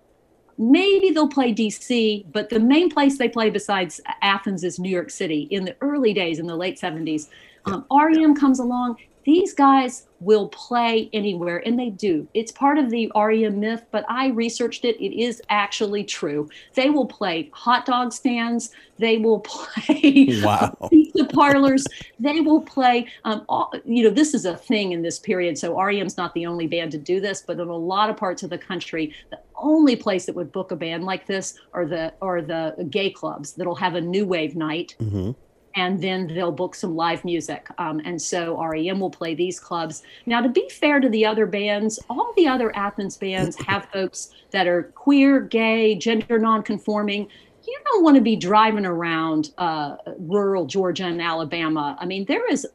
[0.57, 5.11] Maybe they'll play DC, but the main place they play besides Athens is New York
[5.11, 7.27] City in the early days in the late 70s.
[7.65, 12.25] Um, REM comes along these guys will play anywhere and they do.
[12.33, 14.95] It's part of the REM myth but i researched it.
[15.03, 16.49] It is actually true.
[16.75, 18.71] They will play hot dog stands.
[18.97, 20.75] They will play wow.
[20.89, 21.85] pizza parlors.
[22.17, 25.75] They will play um, all, you know this is a thing in this period so
[25.77, 28.49] rem's not the only band to do this but in a lot of parts of
[28.49, 32.41] the country the only place that would book a band like this are the are
[32.41, 34.95] the gay clubs that'll have a new wave night.
[35.01, 35.31] Mm-hmm.
[35.77, 37.67] And then they'll book some live music.
[37.77, 40.01] Um, and so REM will play these clubs.
[40.25, 44.31] Now, to be fair to the other bands, all the other Athens bands have folks
[44.51, 47.29] that are queer, gay, gender nonconforming.
[47.67, 51.95] You don't want to be driving around uh, rural Georgia and Alabama.
[51.99, 52.65] I mean, there is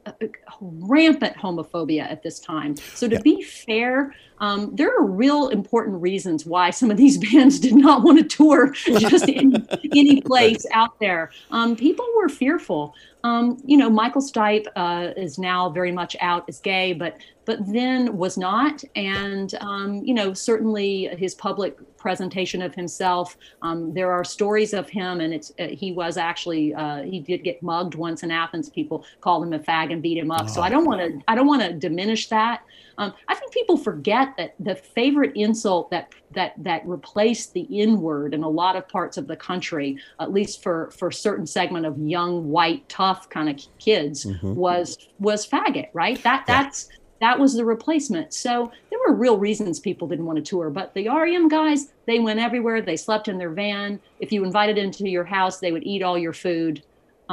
[0.61, 2.75] rampant homophobia at this time.
[2.95, 3.21] So, to Yeah.
[3.21, 8.03] be fair, um, there are real important reasons why some of these bands did not
[8.03, 11.31] want to tour just in any place out there.
[11.49, 12.93] Um, people were fearful.
[13.23, 17.59] Um, you know, Michael Stipe uh, is now very much out as gay, but but
[17.71, 23.37] then was not, and um, you know, certainly his public presentation of himself.
[23.61, 27.45] Um, there are stories of him, and it's uh, he was actually uh, he did
[27.45, 28.69] get mugged once in Athens.
[28.69, 30.49] People called him a fag and beat him up.
[30.49, 32.63] So I don't want to I don't want to diminish that.
[32.97, 38.01] Um, I think people forget that the favorite insult that that that replaced the N
[38.01, 41.45] word in a lot of parts of the country, at least for for a certain
[41.47, 45.89] segment of young, white, tough kind of kids, was was faggot.
[45.93, 46.21] Right?
[46.23, 46.63] That Yeah.
[46.63, 46.89] that's
[47.21, 48.33] that was the replacement.
[48.33, 50.69] So there were real reasons people didn't want to tour.
[50.69, 52.81] But the REM guys, they went everywhere.
[52.81, 54.01] They slept in their van.
[54.19, 56.83] If you invited them to your house, they would eat all your food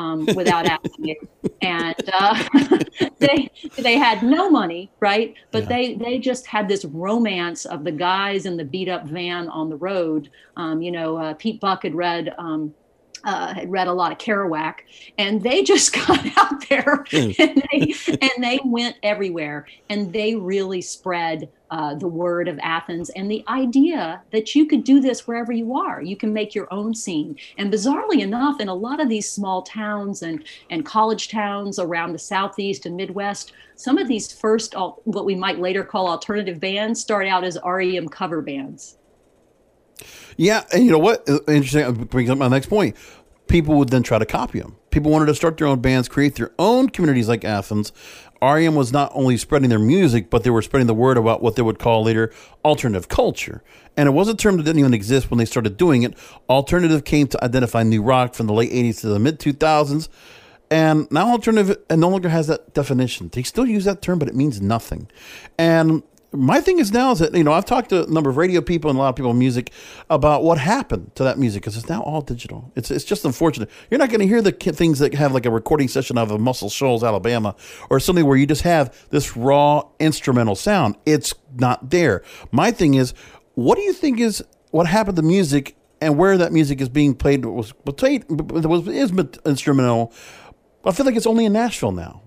[0.01, 1.17] um, without asking you.
[1.63, 2.43] And uh,
[3.19, 5.35] they they had no money, right?
[5.53, 5.69] But Yeah.
[5.69, 9.69] they they just had this romance of the guys in the beat up van on
[9.69, 10.31] the road.
[10.57, 12.35] Um, you know, uh, Pete Buck had read.
[12.39, 12.75] Um,
[13.25, 14.77] uh, had read a lot of Kerouac,
[15.19, 17.35] and they just got out there Mm.
[17.39, 23.11] and they and they went everywhere, and they really spread uh, the word of Athens
[23.11, 26.03] and the idea that you could do this wherever you are.
[26.03, 27.37] You can make your own scene.
[27.59, 32.13] And bizarrely enough, in a lot of these small towns and and college towns around
[32.13, 37.01] the southeast and Midwest, some of these first what we might later call alternative bands
[37.01, 38.97] start out as REM cover bands.
[40.37, 41.29] Yeah, and you know what?
[41.29, 41.85] Uh, Interesting.
[41.85, 42.97] uh, Brings up my next point.
[43.47, 44.77] People would then try to copy them.
[44.91, 47.93] People wanted to start their own bands, create their own communities like Athens.
[48.43, 51.57] REM was not only spreading their music, but they were spreading the word about what
[51.57, 52.33] they would call later
[52.65, 53.63] alternative culture.
[53.97, 56.17] And it was a term that didn't even exist when they started doing it.
[56.49, 60.09] Alternative came to identify new rock from the late 80s to the mid 2000s.
[60.71, 63.29] And now alternative no longer has that definition.
[63.33, 65.09] They still use that term, but it means nothing.
[65.59, 68.37] And my thing is now is that you know I've talked to a number of
[68.37, 69.73] radio people and a lot of people in music
[70.09, 72.71] about what happened to that music because it's now all digital.
[72.77, 73.69] It's it's just unfortunate.
[73.91, 76.39] You're not going to hear the things that have like a recording session of a
[76.39, 77.57] Muscle Shoals, Alabama,
[77.89, 80.97] or something where you just have this raw instrumental sound.
[81.05, 82.23] It's not there.
[82.53, 83.13] My thing is,
[83.55, 87.15] what do you think is what happened to music and where that music is being
[87.15, 89.13] played was was played was is
[89.45, 90.13] instrumental.
[90.85, 92.23] I feel like it's only in Nashville now.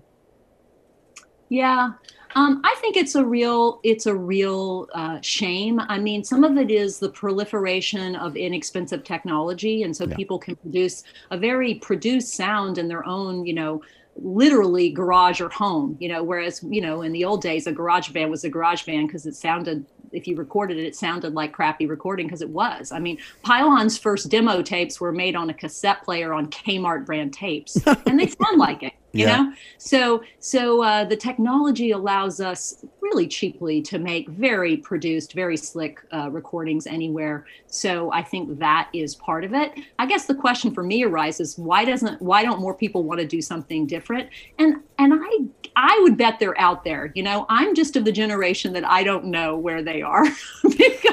[1.48, 1.92] Yeah.
[2.36, 5.80] Um, I think it's a real it's a real uh, shame.
[5.80, 10.16] I mean, some of it is the proliferation of inexpensive technology, and so Yeah.
[10.16, 13.82] people can produce a very produced sound in their own, you know,
[14.16, 15.96] literally garage or home.
[16.00, 18.84] You know, whereas you know in the old days, a garage band was a garage
[18.84, 19.86] band because it sounded.
[20.12, 22.92] If you recorded it, it sounded like crappy recording because it was.
[22.92, 27.32] I mean, Pylon's first demo tapes were made on a cassette player on Kmart brand
[27.32, 28.93] tapes, and they sound like it.
[29.16, 29.26] You Yeah.
[29.26, 35.56] know, so so uh, the technology allows us really cheaply to make very produced, very
[35.56, 37.46] slick uh, recordings anywhere.
[37.68, 39.72] So I think that is part of it.
[39.98, 43.26] I guess the question for me arises: Why doesn't why don't more people want to
[43.26, 44.30] do something different?
[44.58, 45.38] And and I
[45.76, 47.12] I would bet they're out there.
[47.14, 50.24] You know, I'm just of the generation that I don't know where they are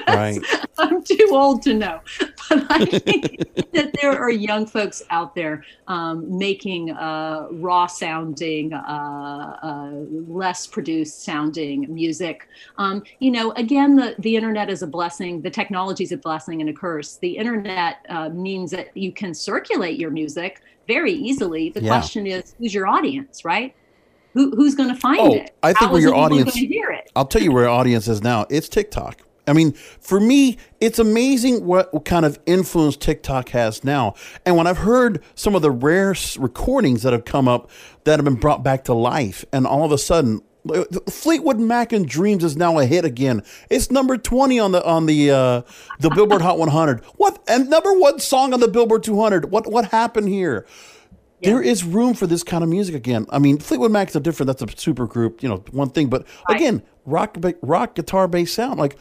[0.07, 0.39] Right.
[0.77, 1.99] I'm too old to know.
[2.49, 3.37] But I think
[3.71, 9.91] that there are young folks out there um, making uh, raw sounding, uh, uh,
[10.27, 12.49] less produced sounding music.
[12.77, 15.41] Um, you know, again, the, the internet is a blessing.
[15.41, 17.15] The technology is a blessing and a curse.
[17.15, 21.69] The internet uh, means that you can circulate your music very easily.
[21.69, 21.87] The Yeah.
[21.87, 23.73] question is, who's your audience, right?
[24.33, 25.51] Who, who's going to find Oh, it?
[25.63, 27.09] I think How where your audience- hear it?
[27.15, 28.45] I'll tell you where our audience is now.
[28.49, 29.21] It's TikTok.
[29.51, 34.15] I mean, for me, it's amazing what, kind of influence TikTok has now.
[34.45, 37.69] And when I've heard some of the rare recordings that have come up
[38.05, 40.41] that have been brought back to life, and all of a sudden,
[40.73, 43.43] uh, Fleetwood Mac and Dreams is now a hit again.
[43.69, 45.61] It's number twenty on the on the uh,
[45.99, 47.03] the Billboard Hot 100.
[47.17, 49.51] What and number one song on the Billboard 200.
[49.51, 50.65] What what happened here?
[51.41, 51.49] yeah.
[51.49, 53.25] there is room for this kind of music again.
[53.29, 54.47] I mean, Fleetwood Mac is a different.
[54.47, 56.07] That's a super group, you know, one thing.
[56.07, 58.79] But again, rock, rock, guitar based sound.
[58.79, 58.97] Like,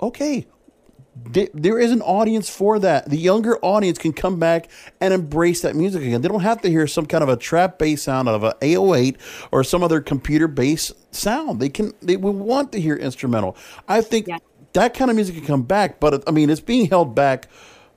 [0.00, 0.46] okay,
[1.16, 3.08] there is an audience for that.
[3.08, 4.68] The younger audience can come back
[5.00, 6.20] and embrace that music again.
[6.22, 8.56] They don't have to hear some kind of a trap bass sound out of a
[8.60, 9.16] 808
[9.52, 11.60] or some other computer based sound.
[11.60, 11.92] They can.
[12.02, 13.56] They will want to hear instrumental.
[13.86, 14.38] I think yeah.
[14.72, 17.48] that kind of music can come back, but I mean, it's being held back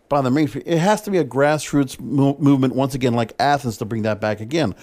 [0.10, 0.64] by the mainstream.
[0.68, 4.22] It has to be a grassroots mo- movement once again, like Athens, to bring that
[4.22, 4.76] back again.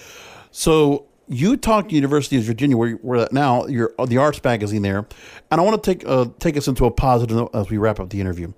[0.51, 3.65] So you talked to University of Virginia, where we're at now.
[3.65, 5.07] You're the Arts magazine there,
[5.51, 8.09] and I want to take uh, take us into a positive as we wrap up
[8.09, 8.53] the interview.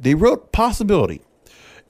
[0.00, 1.22] They wrote possibility.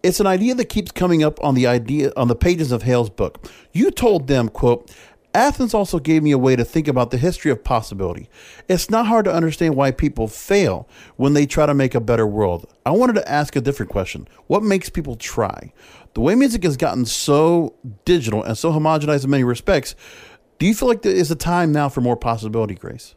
[0.02, 3.10] It's an idea that keeps coming up on the idea on the pages of Hale's
[3.10, 3.50] book.
[3.72, 4.90] You told them, "quote
[5.34, 8.30] Athens also gave me a way to think about the history of possibility.
[8.68, 12.26] It's not hard to understand why people fail when they try to make a better
[12.26, 12.72] world.
[12.86, 14.28] I wanted to ask a different question.
[14.46, 15.72] What makes people try?
[16.14, 19.96] The way music has gotten so digital and so homogenized in many respects,
[20.60, 23.16] do you feel like there is a time now for more possibility, Grace?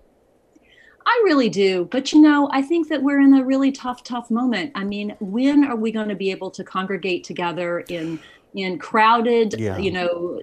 [1.06, 1.88] I really do.
[1.90, 4.74] But you know, I think that we're in a really tough, tough moment.
[4.76, 8.20] I mean, when are we going to be able to congregate together in
[8.54, 9.78] in crowded, yeah.
[9.78, 10.42] you know,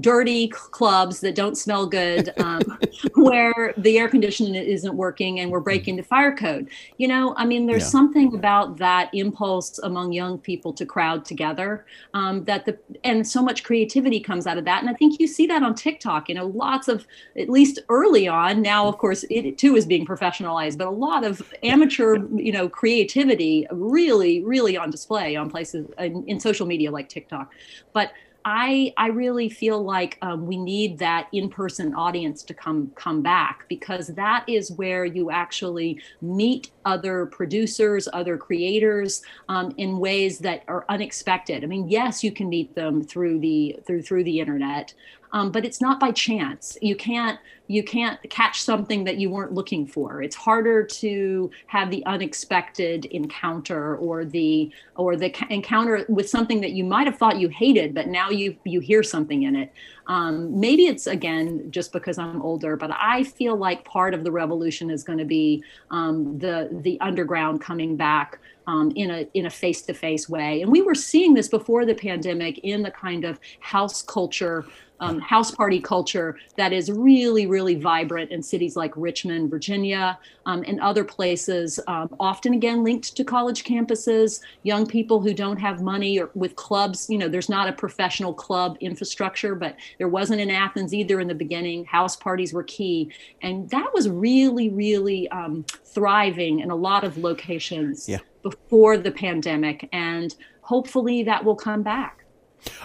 [0.00, 2.60] dirty clubs that don't smell good, um,
[3.14, 6.68] where the air conditioning isn't working and we're breaking the fire code.
[6.98, 7.88] You know, I mean, there's yeah.
[7.88, 13.42] something about that impulse among young people to crowd together um, that the and so
[13.42, 14.82] much creativity comes out of that.
[14.82, 16.28] And I think you see that on TikTok.
[16.28, 17.06] You know, lots of
[17.38, 18.60] at least early on.
[18.60, 22.68] Now, of course, it too is being professionalized, but a lot of amateur, you know,
[22.68, 27.19] creativity really, really on display on places in, in social media like TikTok.
[27.20, 27.52] TikTok.
[27.92, 28.12] But
[28.44, 33.66] I I really feel like um, we need that in-person audience to come come back
[33.68, 40.62] because that is where you actually meet other producers, other creators um, in ways that
[40.68, 41.62] are unexpected.
[41.64, 44.94] I mean, yes, you can meet them through the through through the internet,
[45.32, 46.76] um, but it's not by chance.
[46.80, 47.38] You can't
[47.70, 50.24] you can't catch something that you weren't looking for.
[50.24, 56.72] It's harder to have the unexpected encounter or the or the encounter with something that
[56.72, 59.72] you might have thought you hated, but now you you hear something in it.
[60.08, 64.32] Um, maybe it's again just because I'm older, but I feel like part of the
[64.32, 65.62] revolution is going to be
[65.92, 68.40] um, the the underground coming back
[68.70, 70.62] um, in a in a face to face way.
[70.62, 74.64] And we were seeing this before the pandemic in the kind of house culture
[75.00, 80.62] um, house party culture that is really, really vibrant in cities like Richmond, Virginia, um,
[80.66, 85.80] and other places, um, often again linked to college campuses, young people who don't have
[85.80, 87.08] money or with clubs.
[87.08, 91.28] You know, there's not a professional club infrastructure, but there wasn't in Athens either in
[91.28, 91.84] the beginning.
[91.86, 93.10] House parties were key.
[93.42, 98.18] And that was really, really um, thriving in a lot of locations yeah.
[98.42, 99.88] Before the pandemic.
[99.92, 102.24] And hopefully that will come back.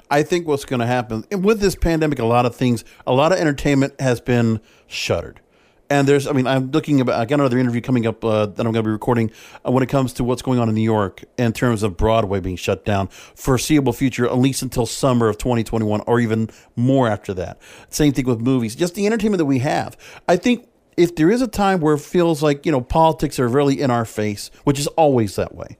[0.10, 3.32] I think what's going to happen with this pandemic, a lot of things, a lot
[3.32, 5.41] of entertainment has been shuttered.
[5.89, 8.65] And there's, I mean, I'm looking about, I got another interview coming up uh, that
[8.65, 9.32] I'm going to be recording
[9.65, 12.39] uh, when it comes to what's going on in New York in terms of Broadway
[12.39, 17.36] being shut down, foreseeable future, at least until summer of 2021 or even more after
[17.36, 17.60] that.
[17.89, 19.96] Same thing with movies, just the entertainment that we have.
[20.28, 23.47] I think if there is a time where it feels like, you know, politics are
[23.47, 25.77] really in our face, which is always that way,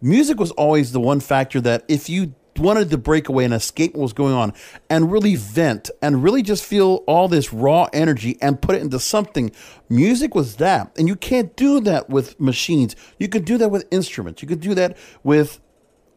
[0.00, 3.94] music was always the one factor that if you wanted to break away and escape
[3.94, 4.52] what was going on
[4.90, 8.98] and really vent and really just feel all this raw energy and put it into
[8.98, 9.50] something.
[9.88, 10.92] Music was that.
[10.98, 12.94] And you can't do that with machines.
[13.18, 14.42] You could do that with instruments.
[14.42, 15.60] You could do that with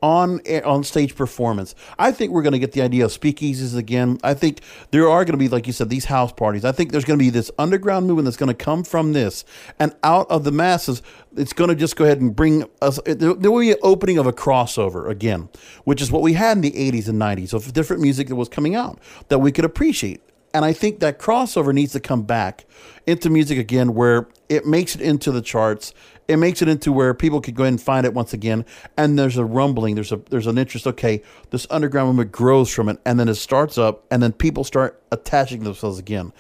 [0.06, 1.74] on on stage performance.
[1.98, 4.20] I think we're going to get the idea of speakeasies again.
[4.24, 6.64] I think there are going to be, like you said, these house parties.
[6.64, 9.46] I think there's going to be this underground movement that's going to come from this
[9.80, 11.02] and out of the masses.
[11.36, 13.00] It's going to just go ahead and bring us.
[13.08, 15.50] There will be an opening of a crossover again,
[15.86, 18.48] which is what we had in the 80s and 90s of different music that was
[18.48, 20.22] coming out that we could appreciate.
[20.54, 22.66] And I think that crossover needs to come back
[23.08, 25.94] into music again, where it makes it into the charts
[26.28, 28.66] it makes it into where people could go ahead and find it once again.
[28.98, 30.88] And there's a rumbling, there's a there's an interest.
[30.88, 34.64] Okay, this underground movement grows from it, and then it starts up, and then people
[34.64, 36.34] start attaching themselves again.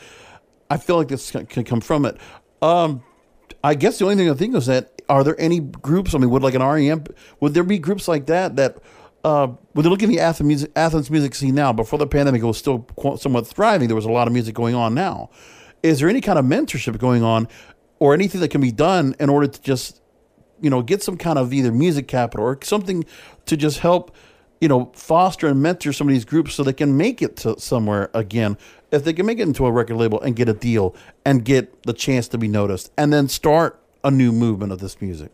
[0.69, 2.17] I feel like this can come from it.
[2.61, 3.03] Um,
[3.63, 6.15] I guess the only thing I think is that are there any groups?
[6.15, 7.05] I mean, would like an REM?
[7.39, 8.77] Would there be groups like that that?
[9.23, 12.43] Uh, when they look at the Athens music, Athens music scene now, before the pandemic,
[12.43, 13.87] it was still somewhat thriving.
[13.87, 15.31] There was a lot of music going on now.
[15.81, 17.47] Is there any kind of mentorship going on
[17.99, 20.01] or anything that can be done in order to just
[20.61, 23.05] you know get some kind of either music capital or something
[23.45, 24.15] to just help
[24.61, 27.59] you know foster and mentor some of these groups so they can make it to
[27.59, 28.57] somewhere again.
[28.91, 31.83] If they can make it into a record label and get a deal and get
[31.83, 35.31] the chance to be noticed and then start a new movement of this music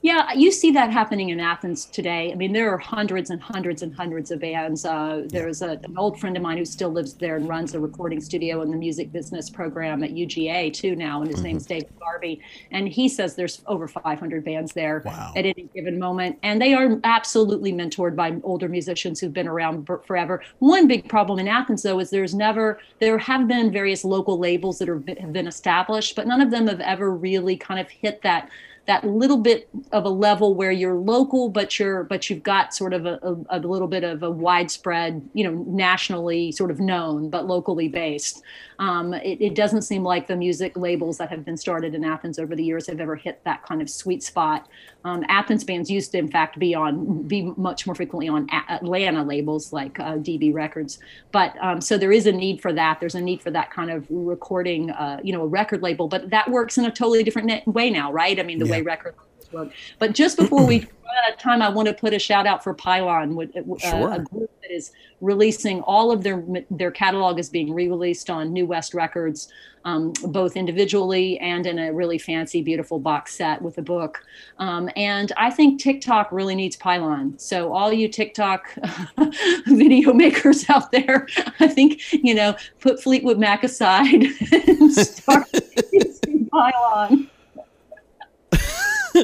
[0.00, 2.30] Yeah, you see that happening in Athens today.
[2.30, 4.84] I mean, there are hundreds and hundreds and hundreds of bands.
[4.84, 7.80] Uh, there's a, an old friend of mine who still lives there and runs a
[7.80, 11.46] recording studio in the music business program at UGA too now, and his mm-hmm.
[11.46, 12.38] name's David Barbe.
[12.70, 15.32] And he says there's over 500 bands there wow.
[15.34, 19.88] at any given moment, and they are absolutely mentored by older musicians who've been around
[20.06, 20.42] forever.
[20.60, 24.78] One big problem in Athens, though, is there's never there have been various local labels
[24.78, 28.48] that have been established, but none of them have ever really kind of hit that
[28.88, 32.94] that little bit of a level where you're local, but you're but you've got sort
[32.94, 37.28] of a, a, a, little bit of a widespread, you know, nationally sort of known
[37.28, 38.42] but locally based.
[38.78, 42.38] Um, it, it, doesn't seem like the music labels that have been started in Athens
[42.38, 44.68] over the years have ever hit that kind of sweet spot.
[45.04, 49.24] Um, Athens bands used to, in fact, be on be much more frequently on Atlanta
[49.24, 50.98] labels like uh, DB Records.
[51.32, 53.00] But um, so there is a need for that.
[53.00, 56.08] There's a need for that kind of recording, uh, you know, a record label.
[56.08, 58.38] But that works in a totally different way now, right?
[58.38, 58.72] I mean, the yeah.
[58.72, 59.14] way record
[59.52, 59.70] work.
[59.98, 62.62] But just before we run out of time, I want to put a shout out
[62.62, 64.12] for Pylon, uh, sure.
[64.12, 68.66] a group that is releasing all of their their catalog is being re-released on New
[68.66, 69.48] West Records,
[69.84, 74.22] um, both individually and in a really fancy, beautiful box set with a book.
[74.58, 77.38] Um, and I think TikTok really needs Pylon.
[77.38, 78.74] So all you TikTok
[79.66, 81.26] video makers out there,
[81.60, 85.48] I think you know put Fleetwood Mac aside and start
[85.92, 87.30] using Pylon.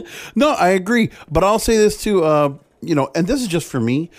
[0.35, 2.25] no, I agree, but I'll say this too.
[2.25, 4.11] Uh, you know, and this is just for me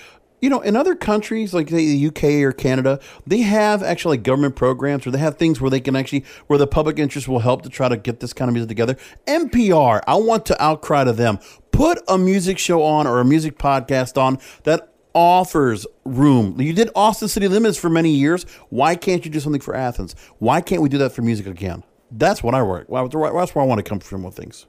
[0.46, 5.08] you know, in other countries like the UK or Canada, they have actually government programs
[5.08, 7.70] or they have things where they can actually where the public interest will help to
[7.70, 8.96] try to get this kind of music together.
[9.26, 11.40] NPR, I want to outcry to them.
[11.72, 16.62] Put a music show on or a music podcast on that offers room.
[16.62, 18.44] You did Austin City Limits for many years.
[18.70, 20.16] Why can't you do something for Athens?
[20.38, 21.84] Why can't we do that for music again?
[22.12, 22.88] That's what I work.
[22.88, 24.68] That's where I want to come from with things.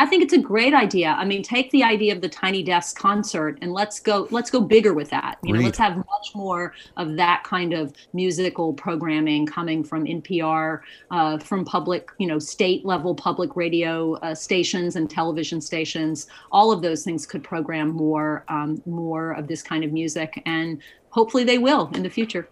[0.00, 1.10] I think it's a great idea.
[1.10, 4.58] I mean, take the idea of the Tiny Desk concert and let's go let's go
[4.58, 5.36] bigger with that.
[5.42, 10.80] You know, let's have much more of that kind of musical programming coming from NPR,
[11.10, 16.28] uh, from public, you know, state level public radio uh, stations and television stations.
[16.50, 20.80] All of those things could program more um, more of this kind of music, and
[21.10, 22.48] hopefully they will in the future.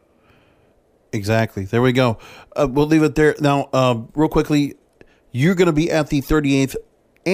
[1.14, 1.64] Exactly.
[1.64, 2.18] There we go.
[2.54, 3.70] Uh, we'll leave it there now.
[3.72, 4.74] Uh, real quickly,
[5.32, 6.76] you're going to be at the 38th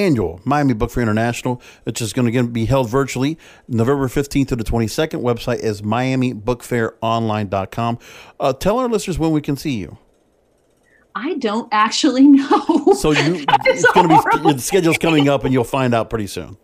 [0.03, 3.38] annual Miami Book Fair International, which is going to be held virtually
[3.68, 5.22] November 15th to the 22nd.
[5.22, 7.99] Website is miamibookfaironline.com.
[8.40, 9.97] Uh, tell our listeners when we can see you.
[11.14, 12.95] I don't actually know.
[12.99, 16.26] So you, it's going to be the schedule's coming up, and you'll find out pretty
[16.26, 16.57] soon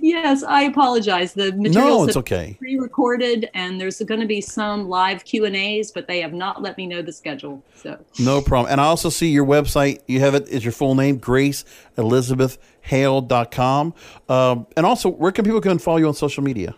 [0.00, 1.32] yes, I apologize.
[1.32, 2.56] The materials no, it's okay.
[2.58, 6.62] pre-recorded, and there's going to be some live Q and A's, but they have not
[6.62, 7.62] let me know the schedule.
[7.74, 8.72] So no problem.
[8.72, 10.00] And I also see your website.
[10.06, 10.48] You have it.
[10.48, 11.64] Is your full name Grace
[11.96, 13.94] Elizabeth Hale.com.
[14.28, 16.74] Um, and also, where can people go and follow you on social media?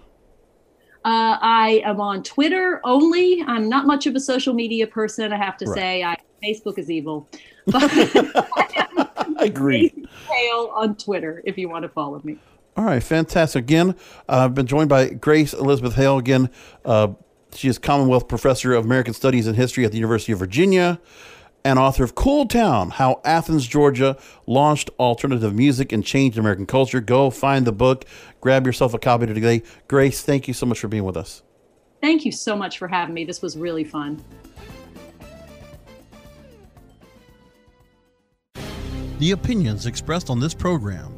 [1.04, 3.42] Uh, I am on Twitter only.
[3.46, 5.32] I'm not much of a social media person.
[5.32, 5.78] I have to right.
[5.78, 7.28] say, I, Facebook is evil.
[7.66, 7.82] But
[9.38, 9.94] I agree.
[10.28, 12.38] Hale on Twitter if you want to follow me.
[12.78, 13.64] All right, fantastic.
[13.64, 13.96] Again,
[14.28, 16.16] uh, I've been joined by Grace Elizabeth Hale.
[16.16, 16.48] Again,
[16.84, 17.08] uh,
[17.52, 21.00] she is Commonwealth Professor of American Studies and History at the University of Virginia
[21.64, 24.16] and author of Cool Town How Athens, Georgia
[24.46, 27.00] Launched Alternative Music and Changed American Culture.
[27.00, 28.04] Go find the book,
[28.40, 29.64] grab yourself a copy today.
[29.88, 31.42] Grace, thank you so much for being with us.
[32.00, 33.24] Thank you so much for having me.
[33.24, 34.22] This was really fun.
[39.18, 41.17] The opinions expressed on this program